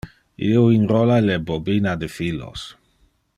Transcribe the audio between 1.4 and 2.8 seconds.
bobina de filos.